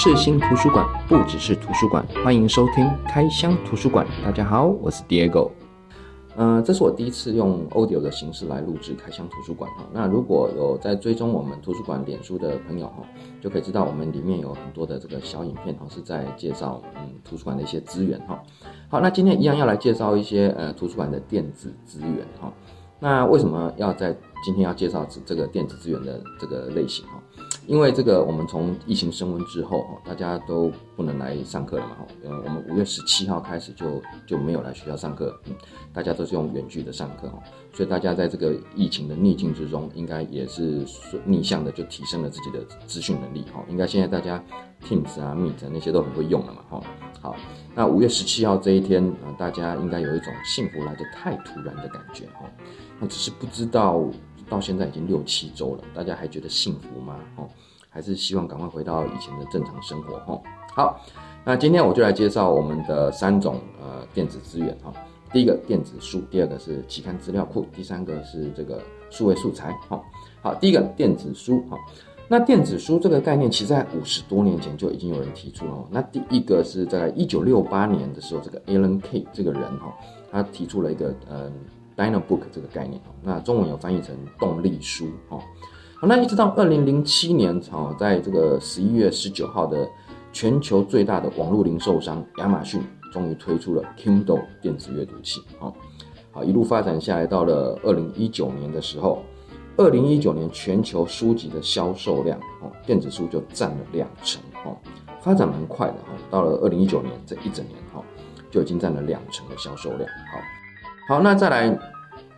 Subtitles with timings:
[0.00, 4.06] 世新图书馆不只是图书馆，欢迎收听开箱图书馆。
[4.24, 5.50] 大家好，我是 Diego。
[6.36, 9.84] 呃，这是我第一次用 audio 的形式来录制开箱图书馆哈。
[9.92, 13.02] 那如果有在追踪我们图书馆脸书的朋友哈，
[13.40, 18.40] 就可以知道我们里面有很多的这个小影片哈，是在介绍嗯图书馆的一些资源哈。
[18.88, 22.52] 好，那今天一样要来介绍一些呃图书馆的电子资源哈。
[23.00, 27.20] 那为什么要在今天要介绍这这个电子资源的这个类型哈？
[27.66, 35.54] 因为这个，我们从疫情升温之后，大家都不能来上课了嘛，哈，呃，我们五月十七号开始就就没有来学校上课，嗯，
[35.92, 37.38] 大家都是用远距的上课，哈，
[37.74, 40.82] 所以大家在这个疫情的逆境之中，应该也是
[41.26, 44.42] 逆向的就提升了自己的资讯能力，哈，应该现在大家
[44.82, 46.82] Teams 啊、Meet 那些都很会用了嘛，哈，
[47.20, 47.36] 好，
[47.74, 52.48] 那五月十七号这一天啊，大家应该有一种幸福来得太突然的感觉，哈，
[52.98, 54.02] 那只是不知道。
[54.48, 57.20] 到现在已经六七周了，大家还觉得幸福吗？
[57.36, 57.48] 哦，
[57.88, 60.18] 还是希望赶快回到以前的正常生活？
[60.20, 60.42] 哈，
[60.74, 61.00] 好，
[61.44, 64.92] 那今天我就来介绍我们的三种呃电子资源哈。
[65.32, 69.72] 第一个电子书，第二个是期刊资料库，第三个是这个数位素材。
[69.88, 70.02] 哈，
[70.40, 71.76] 好，第一个电子书哈。
[72.28, 75.88] 那电子书这个概念，其实在五十多年前就已经有人提出了。
[75.90, 79.94] 那第一个是在一九六八年的时候，这个 Alan Kay 这个人哈，
[80.30, 81.52] 他提出了一个嗯。
[81.98, 85.40] Dynabook 这个概念哦，那中文有翻译成动力书哦。
[86.00, 89.84] 好，那一直到二零零七年哦，在这个十一月十九号的
[90.32, 92.80] 全球最大的网络零售商亚马逊
[93.12, 95.74] 终于推出了 Kindle 电子阅读器哦。
[96.30, 99.24] 好，一路发展下来，到了二零一九年的时候，
[99.76, 104.76] 二零一九年全球书籍的销售量哦，电子书就占了两成哦，
[105.20, 106.10] 发展蛮快的哈。
[106.30, 108.00] 到了二零一九年这一整年哈，
[108.52, 110.08] 就已经占了两成的销售量。
[110.32, 110.38] 好。
[111.08, 111.78] 好，那再来，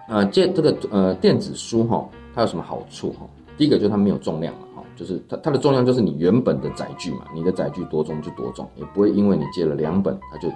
[0.07, 3.27] 呃，这这个呃电子书哈，它有什么好处哈？
[3.59, 10.49] 第一个就是它没有重量嘛，哈，就是它它的重量就是你原本的载具嘛，你的载具多重就多重，也不会因为你借了两本，它就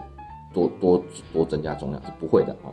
[0.52, 2.70] 多多多增加重量，是不会的哈。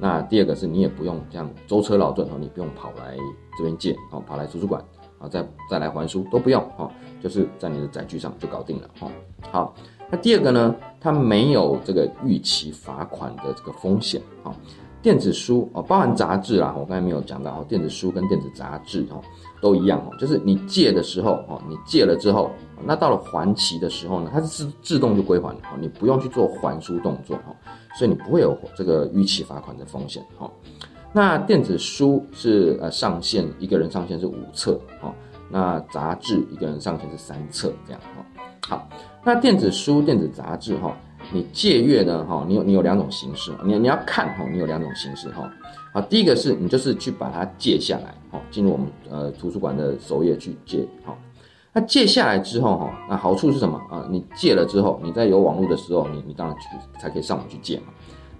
[0.00, 3.14] 那第二个是你也不用这样舟车劳顿哈，你不用跑来
[3.58, 4.82] 这边借，哦，跑来图书馆
[5.18, 6.90] 啊，再再来还书都不用哈，
[7.20, 9.10] 就是在你的载具上就搞定了哈。
[9.50, 9.74] 好。
[10.10, 14.54] 那第二个呢，它没有这个逾期罚款的这个风险啊。
[15.00, 17.64] 电子书哦，包含杂志啦，我刚才没有讲到哦。
[17.68, 19.22] 电子书跟电子杂志哦
[19.62, 22.50] 都一样哦，就是你借的时候哦，你借了之后，
[22.84, 27.54] 那到了还期的时候呢，它是自自动就归还哦，你不用去做还书动作哦，
[27.96, 30.50] 所以你不会有这个逾期罚款的风险哦。
[31.12, 35.14] 那电子书是呃上限一个人上限是五册哦，
[35.48, 38.24] 那杂志一个人上限是三册这样哦。
[38.66, 38.88] 好。
[39.24, 40.96] 那电子书、电子杂志哈，
[41.32, 45.50] 你借阅呢哈，你有你有两种形式，你你要看哈，你有两种形式哈。
[45.92, 51.14] 好，第一个是你就是去把它借下来哈，进入我们呃图书馆的首页去借哈。
[51.72, 54.06] 那借下来之后哈，那好处是什么啊？
[54.10, 56.62] 你借了之后，你在有网络的时候，你你当然去
[56.98, 57.86] 才可以上网去借嘛。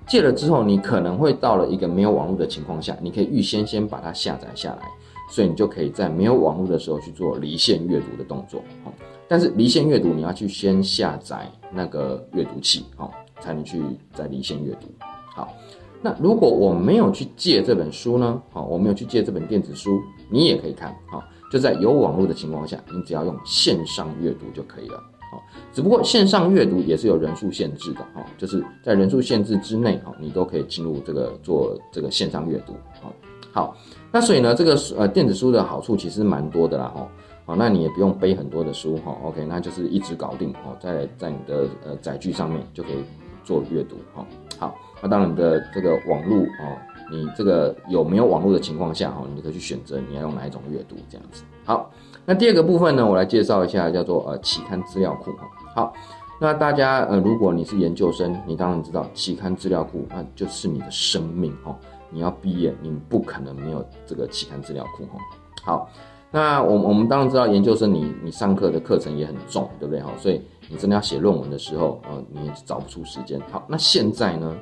[0.07, 4.83] 借了之后，你可能会到了一个没有网络的情况下，你可以预先先把它下载下来，
[5.31, 8.91] 所以你就可以在没有网络的时候去做离线阅读的动作哈。
[9.29, 13.83] 但是离线阅读，你要去先下载那个阅读器，哦，才能去
[14.15, 14.89] 在离线阅读。
[15.35, 15.53] 好，
[16.01, 18.41] 那如果我没有去借这本书呢？
[18.51, 20.01] 好，我没有去借这本电子书，
[20.31, 21.23] 你也可以看，好，
[21.53, 24.99] 就在有网络的情况下，你只要用线上阅读就可以了。
[25.31, 25.43] 好，
[25.75, 32.73] 只不过线上阅读也是有人数限制的，哈，就是在人数限制之内，哈，你都可以进入这个做这个线上阅读。
[33.03, 33.13] 好，
[33.53, 33.77] 好，
[34.11, 37.07] 那所以呢，这个呃电子书的好处其实蛮多的啦，哈。
[37.49, 43.03] 好，那你也不用背很多的书哈，OK，那就是一直搞定哦，在在你的呃载具上面就可以
[43.43, 44.23] 做阅读哈。
[44.59, 46.77] 好，那当然你的这个网络哦，
[47.11, 51.43] 你这个有没有网络的情况下哈，你可以去选择你要用哪一种阅读这样子。
[51.65, 51.91] 好，
[52.27, 55.49] 那第二个部分呢，我来介绍一下叫做呃期刊资料库哈。
[55.75, 55.93] 好，
[56.39, 61.75] 那大家呃如果你是研究生，你当然知道期刊资料库那就是你的生命哈。
[62.11, 65.19] 你要毕业，你不可能没有这个期刊资料库哈。
[65.65, 65.91] 好。
[66.31, 70.13] 那我我们当然知道，研究生你你上课的课程也很重，对不对哈？
[70.19, 73.41] 所以你真的要写论文的时候，呃，你找不出时间。
[73.51, 74.55] 好，那现在呢，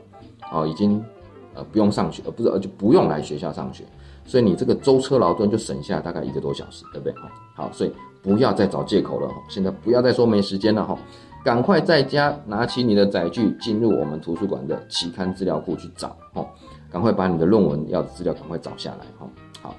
[0.52, 1.04] 哦，已经
[1.54, 3.82] 呃不用上学，呃不是呃就不用来学校上学，
[4.24, 7.30] 所以你这个舟车劳顿就省下大概一个多小时，对不对哈？
[7.56, 7.92] 好，所以
[8.22, 10.96] 不要再找借口了，现在不要再说没时间了哈，
[11.44, 16.46] 赶快在家拿起你的载具，进入我们图书馆的期刊资料库去找哈，
[16.88, 19.28] 赶快把你的论文要的资料赶快找下来哈。
[19.60, 19.74] 好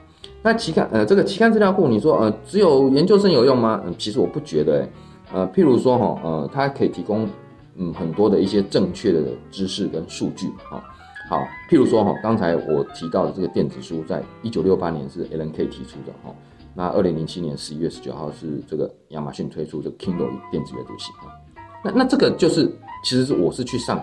[0.47, 3.81] 那期刊呃，这个期刊资料库，你说呃，只有研究生有用吗？
[3.85, 4.87] 嗯，其实我不觉得，
[5.33, 7.27] 呃，譬如说哈，呃，它可以提供
[7.75, 9.21] 嗯很多的一些正确的
[9.51, 10.81] 知识跟数据哈。
[11.29, 16.33] 好，譬如说哈，刚才我提到的这个电子书，在一九六八年是 L N K 提出的哈。
[16.73, 21.27] 那二零零七年十一月十九号是这个亚马逊推出这个 Kindle 电子阅读器啊。
[21.83, 22.71] 那那这个就是
[23.03, 24.01] 其实是我是去上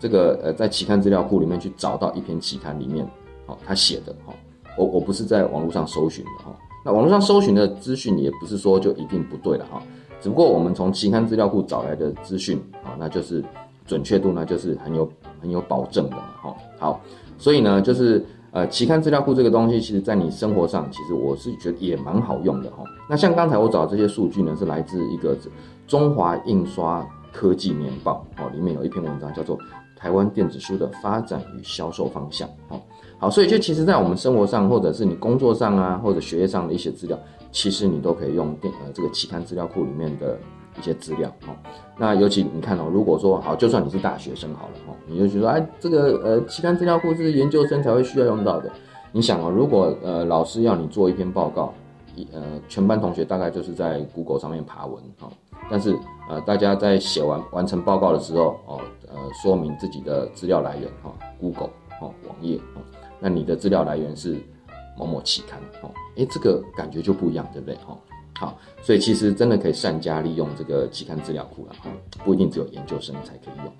[0.00, 3.06] 这个呃在期刊资料库里面去找到一篇期刊里面
[3.44, 4.32] 哦他写的哈，
[4.76, 6.56] 我我不是在网络上搜寻的哈。
[6.84, 9.80] 那网络上搜寻的资讯也不是说就一定不对了哈，
[10.20, 13.44] 只不过我们从期刊资料库找来的资讯啊，那就是
[13.86, 15.08] 准确度呢就是很有
[15.40, 16.56] 很有保证的嘛哈。
[16.78, 17.00] 好，
[17.38, 22.82] 所以呢就是呃期刊资料库这个东西，其实在你生活上，其实我是觉得也蛮好用的哈。
[23.08, 25.36] 那像刚才我找这些数据呢，是来自一个
[25.86, 29.56] 中华印刷科技年报哦，里面有一篇文章叫做
[29.96, 32.80] 《台湾电子书的发展与销售方向》哦。
[33.18, 37.18] 好，所以就其实，在我们生活上，或者是你工作上啊，或者学业上的一些资料，
[37.52, 40.36] 其实你都可以用电呃这个期刊资料库里面的
[40.76, 41.54] 一些资料哦。
[41.96, 48.68] 那尤其你看哦，如果说好，就算你是大学生好了哦，你就觉得哎，这个呃期刊资料库是研究生才会需要用到的。
[49.12, 51.72] 你想哦，如果呃老师要你做一篇报告，
[52.32, 55.30] 呃全班同学大概就是在 Google 上面爬文哦，
[55.70, 55.96] 但是
[56.28, 61.70] 呃大家在写完完成报告的时候哦，呃说明自己的资料来源哈，Google
[62.00, 62.82] 哦网页哦。
[63.18, 64.36] 那你的资料来源是
[64.98, 67.76] 某某期刊哦，诶，这个感觉就不一样，对不对？
[67.76, 67.96] 哈，
[68.38, 71.90] 好，所以其实真的可以善加利用这个期刊资料库了哈，
[72.24, 73.72] 不一定只有研究生才可以用。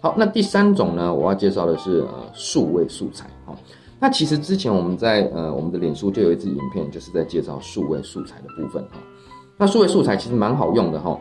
[0.00, 3.54] 好，那第三种呢，我要介绍的是呃数位素材哈。
[4.02, 8.98] 那其实之前我们在呃我们的脸书就有一支影片，就是在介绍数位素材的部分哈。
[9.56, 11.16] 那数位素材其实蛮好用的哈。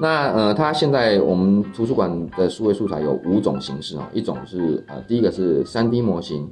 [0.00, 6.50] 那呃，它现在我们图书馆的数位素材有五种形式哦，一种是呃第一个是三 D 模型。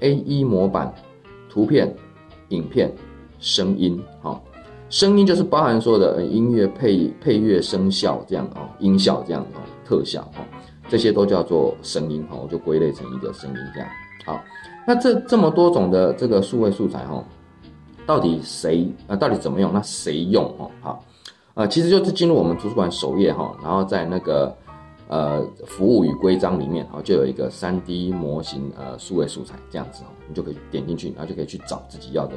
[0.00, 0.90] A E 模板、
[1.50, 1.94] 图片、
[2.48, 2.90] 影片、
[3.38, 4.42] 声音，好，
[4.88, 10.42] 声音就是包含所有的音乐配配乐、声效这样哦，音效这样哦，特效哦，
[10.88, 13.88] 这些都叫做声音哈，我就归类成一个声音这样。
[14.24, 14.42] 好，
[14.86, 17.24] 那这这么多种的这个数位素材哈，
[18.06, 19.72] 到底谁呃到底怎么用？
[19.72, 20.70] 那谁用哦？
[20.80, 21.04] 好，
[21.54, 24.54] 呃，其实就是进入我们图书馆首页哈，然后在那个。
[25.12, 32.36] 呃，服务与规章里面哈，就有一个三 D 模型呃数位素材这样子哈，你就可以点进去，然后就可以去找自己要的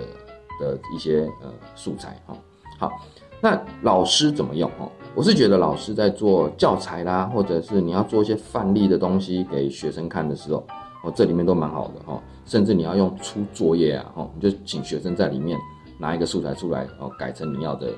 [0.60, 2.36] 的一些呃素材哈。
[2.80, 2.92] 好，
[3.40, 4.90] 那老师怎么用哈？
[5.14, 10.66] 我是觉得老师在做教材啦，或者是你要做一些范例的东西给学生看的时候，
[11.04, 12.22] 哦，这里面都蛮好的哈。
[12.46, 15.58] 甚至你要用出作业啊，哈，你就请学生在里面
[15.98, 17.90] 拿一个素材出来，哦，改成你要的，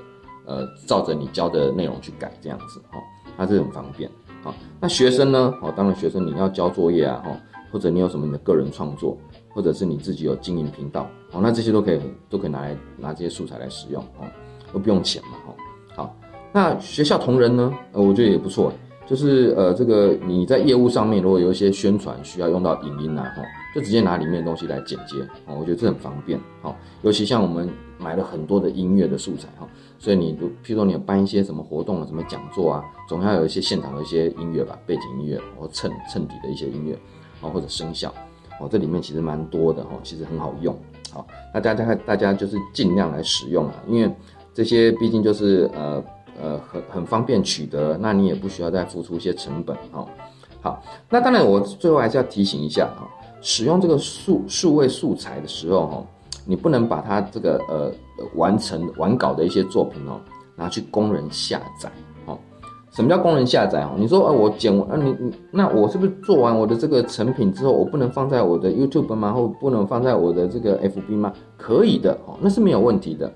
[0.44, 2.98] 呃，照着你教的内容去改这样子哈，
[3.36, 4.10] 它是很方便。
[4.42, 5.52] 好那学生呢？
[5.62, 7.40] 哦，当然学生你要交作业啊，哈，
[7.72, 9.16] 或者你有什么你的个人创作，
[9.52, 14.26] 或者是你自己有经营频道，哦，那这些都可以都可以拿来拿这些素材来使用，哦，
[14.72, 15.54] 都不用钱嘛，哈。
[15.96, 16.16] 好，
[16.52, 17.72] 那学校同仁呢？
[17.92, 18.72] 呃，我觉得也不错，
[19.06, 23.42] 就是呃，这个你在业务上面如果有一些宣传需要用到影音啊，哈，
[23.74, 27.68] 就直接拿里面的东西来剪接，哦，我觉得这很方便，好，尤其像我们
[27.98, 29.66] 买了很多的音乐的素材，哈。
[29.98, 36.94] 所以你，譬如说你有办一些什么活动啊，什么讲座啊，总要有一些现场的一些音乐吧，背景音乐或衬衬底的一些音乐，
[37.40, 38.12] 啊或者声效，
[38.60, 40.76] 哦这里面其实蛮多的哈，其实很好用，
[41.10, 44.14] 好，那大家大家就是尽量来使用啊，因为
[44.52, 46.02] 这些毕竟就是呃
[46.42, 50.06] 呃很很方便取得，那你也不需要再付出一些成本哦。
[50.60, 53.08] 好，那当然我最后还是要提醒一下哈，
[53.40, 56.06] 使用这个数数位素材的时候哈。
[56.48, 57.90] 你不能把它这个呃
[58.36, 60.20] 完成完稿的一些作品哦，
[60.54, 61.90] 拿去供人下载
[62.24, 62.38] 哦。
[62.92, 63.96] 什么叫供人下载哦？
[63.98, 69.32] 你说呃我剪完，你你那我是不是做完我的这个成品之后，我不能放在我的 YouTube 吗？
[69.32, 71.32] 或不能放在我的这个 FB 吗？
[71.56, 73.28] 可以的哦，那是没有问题的。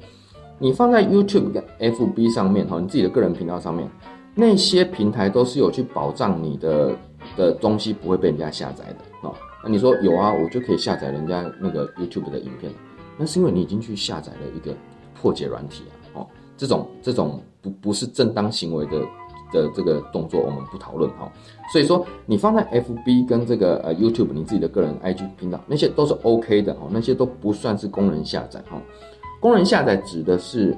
[0.63, 3.91] 你放在 YouTube 跟 FB 上面哈，你自己的个人频道上面，
[4.35, 6.95] 那些平台都是有去保障你的
[7.35, 9.35] 的东西不会被人家下载的哦。
[9.65, 12.71] 那你说有啊，我就可以下载人家那个 YouTube 的影片。
[13.17, 14.75] 那是因为你已经去下载了一个
[15.15, 16.27] 破解软体啊，哦，
[16.59, 19.01] 这种这种不不是正当行为的
[19.53, 21.33] 的这个动作，我们不讨论哈。
[21.73, 28.81] 所以说你放在 FB 跟这个呃 YouTube 你自己的个人 IG 频道，那些都是 OK 的哦，那些都不算是工人下载哈。
[29.41, 30.77] 工人下载指的是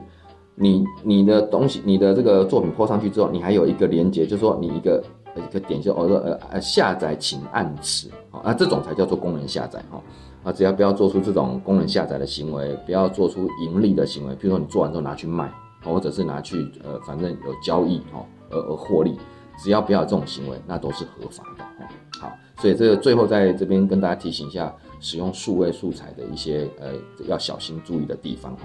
[0.54, 5.02] 你你的东西，你的这个作品泼上去之后，你还有一个连接，就是说你一个
[5.36, 10.00] 一个点就哦呃呃下载请按此啊，那这种才叫做工人下载哈。
[10.44, 15.48] 啊，只要不要做出这种功能下载的行为，不要做出盈利的行为，比如说你做完之后拿去卖，
[15.84, 19.16] 或者是拿去呃，反正有交易哦，而而获利，
[19.56, 21.88] 只要不要这种行为，那都是合法的哦。
[22.20, 26.92] 好，所以这个最后在这边跟大家提醒一下，使用数位素材的一些呃
[27.26, 28.62] 要小心注意的地方哈。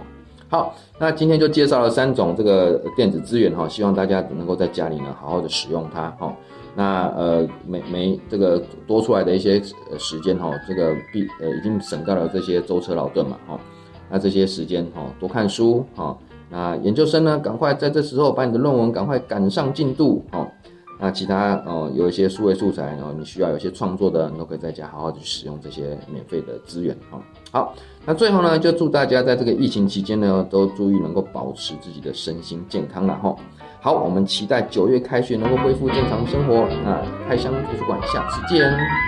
[0.49, 6.33] 好，那今天就介绍了三种这个电子资源哈，希望大家能够在家里呢好好的使用它哈。
[6.73, 9.61] 那呃，每每这个多出来的一些
[9.97, 13.59] 时间哈，这个必呃已经省掉了这些舟车劳顿嘛哈。
[14.09, 16.17] 那这些时间哈，多看书哈。
[16.49, 20.47] 那研究生呢，赶快在这时候把你的论文赶快赶上进度哈。
[20.99, 27.19] 那其他哦，有一些数位素材，然后你需要有些创作的，你都可以在家好好的去使用这些免费的资源哈。
[27.51, 27.75] 好，
[28.05, 33.35] 那最后呢，就祝大家在这个疫情期间呢，都注意能够保持自己的身心健康了哈。
[33.79, 36.67] 好，我们期待九月开学能够恢复正常生活。
[36.83, 39.06] 那开箱图书馆，下次见。